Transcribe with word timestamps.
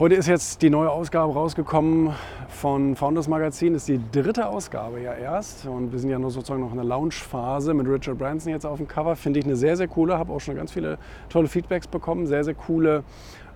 Heute 0.00 0.14
ist 0.14 0.28
jetzt 0.28 0.62
die 0.62 0.70
neue 0.70 0.90
Ausgabe 0.90 1.34
rausgekommen 1.34 2.14
von 2.48 2.96
Founders 2.96 3.28
Magazin. 3.28 3.74
Das 3.74 3.86
ist 3.86 3.88
die 3.90 4.00
dritte 4.18 4.46
Ausgabe 4.46 4.98
ja 5.02 5.12
erst. 5.12 5.66
Und 5.66 5.92
wir 5.92 5.98
sind 5.98 6.08
ja 6.08 6.18
noch 6.18 6.30
sozusagen 6.30 6.62
noch 6.62 6.70
in 6.70 6.76
der 6.76 6.86
Launch-Phase 6.86 7.74
mit 7.74 7.86
Richard 7.86 8.16
Branson 8.16 8.50
jetzt 8.50 8.64
auf 8.64 8.78
dem 8.78 8.88
Cover. 8.88 9.14
Finde 9.14 9.40
ich 9.40 9.44
eine 9.44 9.56
sehr, 9.56 9.76
sehr 9.76 9.88
coole. 9.88 10.16
Habe 10.16 10.32
auch 10.32 10.40
schon 10.40 10.56
ganz 10.56 10.72
viele 10.72 10.96
tolle 11.28 11.48
Feedbacks 11.48 11.86
bekommen. 11.86 12.26
Sehr, 12.26 12.44
sehr 12.44 12.54
coole 12.54 13.04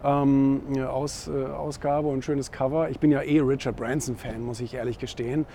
ähm, 0.05 0.61
Aus, 0.87 1.29
äh, 1.29 1.47
Ausgabe 1.47 2.09
und 2.09 2.25
schönes 2.25 2.53
Cover. 2.53 2.91
Ich 2.91 3.01
bin 3.01 3.11
ja 3.11 3.23
eh 3.23 3.41
Richard 3.41 3.77
Branson-Fan, 3.77 4.43
muss 4.43 4.61
ich 4.61 4.75
ehrlich 4.75 4.99
gestehen. 4.99 5.47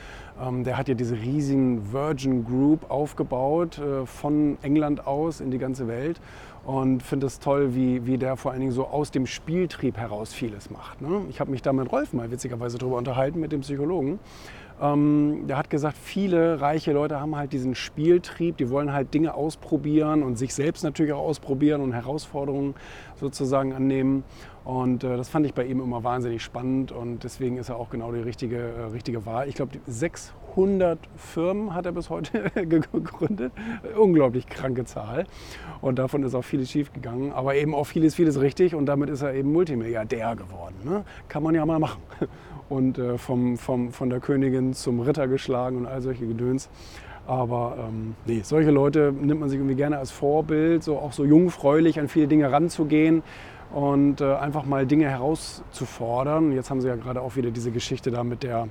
Ähm, 0.42 0.64
der 0.64 0.78
hat 0.78 0.88
ja 0.88 0.96
diese 0.96 1.16
riesigen 1.16 1.94
Virgin 1.94 2.44
Group 2.44 2.90
aufgebaut, 2.90 3.78
äh, 3.78 4.06
von 4.06 4.58
England 4.62 5.06
aus 5.06 5.40
in 5.40 5.52
die 5.52 5.60
ganze 5.60 5.88
Welt. 5.88 6.20
Und 6.66 7.04
finde 7.04 7.28
es 7.28 7.40
toll, 7.40 7.74
wie, 7.74 8.06
wie 8.06 8.18
der 8.18 8.36
vor 8.36 8.52
allen 8.52 8.60
Dingen 8.60 8.74
so 8.74 8.86
aus 8.86 9.12
dem 9.12 9.26
Spieltrieb 9.26 9.98
heraus 9.98 10.34
vieles 10.34 10.70
macht. 10.70 11.02
Ne? 11.02 11.22
Ich 11.30 11.40
habe 11.40 11.52
mich 11.52 11.62
da 11.62 11.72
mit 11.72 11.92
Rolf 11.92 12.14
mal 12.14 12.32
witzigerweise 12.32 12.78
darüber 12.78 12.98
unterhalten, 12.98 13.40
mit 13.40 13.52
dem 13.52 13.62
Psychologen. 13.62 14.20
Ähm, 14.82 15.46
der 15.48 15.58
hat 15.58 15.70
gesagt, 15.70 15.98
viele 15.98 16.62
reiche 16.62 16.94
Leute 16.94 17.20
haben 17.20 17.36
halt 17.36 17.52
diesen 17.52 17.76
Spieltrieb, 17.76 18.58
die 18.58 18.70
wollen 18.70 18.94
halt 18.94 19.14
Dinge 19.14 19.34
ausprobieren 19.34 20.24
und 20.24 20.38
sich 20.38 20.54
selbst 20.54 20.84
natürlich 20.84 21.12
auch 21.12 21.20
ausprobieren 21.20 21.82
und 21.82 21.92
Herausforderungen 21.92 22.76
sozusagen 23.16 23.74
annehmen. 23.74 24.24
Und 24.64 25.04
äh, 25.04 25.18
das 25.18 25.30
fand 25.30 25.46
ich 25.46 25.54
bei 25.54 25.66
ihm 25.66 25.80
immer 25.80 26.04
wahnsinnig 26.04 26.44
spannend 26.44 26.92
und 26.92 27.24
deswegen 27.24 27.58
ist 27.58 27.70
er 27.70 27.78
auch 27.78 27.90
genau 27.90 28.12
die 28.12 28.20
richtige, 28.20 28.58
äh, 28.58 28.84
richtige 28.92 29.26
Wahl. 29.26 29.48
Ich 29.48 29.56
glaube, 29.56 29.80
600 29.88 31.00
Firmen 31.16 31.74
hat 31.74 31.86
er 31.86 31.92
bis 31.92 32.10
heute 32.10 32.52
gegründet. 32.54 33.52
Unglaublich 33.98 34.48
kranke 34.48 34.86
Zahl. 34.86 35.26
Und 35.82 35.98
davon 35.98 36.24
ist 36.24 36.36
auch 36.36 36.44
vieles 36.44 36.70
schief 36.70 36.94
gegangen, 36.94 37.32
aber 37.32 37.56
eben 37.56 37.74
auch 37.74 37.86
vieles, 37.86 38.16
vieles 38.16 38.40
richtig 38.42 38.76
und 38.76 38.86
damit 38.86 39.10
ist 39.10 39.22
er 39.22 39.34
eben 39.34 39.52
Multimilliardär 39.52 40.36
geworden. 40.36 40.76
Ne? 40.84 41.04
Kann 41.28 41.42
man 41.42 41.56
ja 41.56 41.66
mal 41.66 41.80
machen. 41.80 42.02
Und 42.70 43.00
äh, 43.00 43.18
vom, 43.18 43.58
vom, 43.58 43.92
von 43.92 44.12
der 44.12 44.20
Königin 44.20 44.76
zum 44.76 45.00
Ritter 45.00 45.28
geschlagen 45.28 45.78
und 45.78 45.86
all 45.88 46.04
solche 46.04 46.28
Gedöns. 46.28 46.70
Aber 47.30 47.78
ähm, 47.78 48.16
nee, 48.26 48.42
solche 48.44 48.72
Leute 48.72 49.14
nimmt 49.14 49.40
man 49.40 49.50
sich 49.50 49.60
irgendwie 49.60 49.76
gerne 49.76 50.00
als 50.00 50.10
Vorbild, 50.10 50.84
so 50.84 50.98
auch 50.98 51.14
so 51.14 51.24
jungfräulich 51.24 52.00
an 52.00 52.08
viele 52.08 52.28
Dinge 52.28 52.52
ranzugehen 52.52 53.22
und 53.72 54.20
äh, 54.20 54.34
einfach 54.34 54.66
mal 54.66 54.88
Dinge 54.88 55.08
herauszufordern. 55.08 56.52
Jetzt 56.54 56.72
haben 56.72 56.82
sie 56.82 56.88
ja 56.88 56.96
gerade 56.96 57.22
auch 57.22 57.36
wieder 57.36 57.52
diese 57.52 57.70
Geschichte 57.70 58.10
da 58.10 58.24
mit, 58.24 58.42
der, 58.42 58.68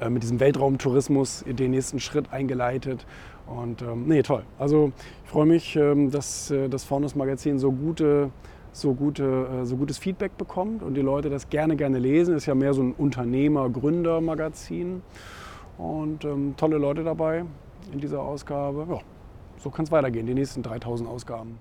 äh, 0.00 0.10
mit 0.10 0.24
diesem 0.24 0.40
Weltraumtourismus 0.40 1.44
den 1.46 1.70
nächsten 1.70 2.00
Schritt 2.00 2.32
eingeleitet. 2.32 3.06
Und 3.46 3.80
ähm, 3.82 4.08
nee, 4.08 4.22
toll. 4.22 4.42
Also 4.58 4.90
ich 5.22 5.30
freue 5.30 5.46
mich, 5.46 5.76
ähm, 5.76 6.10
dass 6.10 6.50
äh, 6.50 6.68
das 6.68 6.82
Faunus 6.82 7.14
Magazin 7.14 7.60
so 7.60 7.70
gute 7.70 8.30
so, 8.72 8.94
gute, 8.94 9.46
äh, 9.62 9.66
so 9.66 9.76
gutes 9.76 9.98
Feedback 9.98 10.36
bekommt 10.36 10.82
und 10.82 10.94
die 10.94 11.00
Leute 11.00 11.30
das 11.30 11.48
gerne, 11.48 11.76
gerne 11.76 12.00
lesen. 12.00 12.34
Ist 12.34 12.46
ja 12.46 12.56
mehr 12.56 12.74
so 12.74 12.82
ein 12.82 12.92
Unternehmer-Gründer-Magazin. 12.92 15.02
Und 15.78 16.24
ähm, 16.24 16.54
tolle 16.56 16.78
Leute 16.78 17.02
dabei 17.02 17.44
in 17.92 18.00
dieser 18.00 18.22
Ausgabe. 18.22 18.86
Ja, 18.88 19.00
so 19.58 19.70
kann 19.70 19.84
es 19.84 19.90
weitergehen, 19.90 20.26
die 20.26 20.34
nächsten 20.34 20.62
3000 20.62 21.08
Ausgaben. 21.08 21.58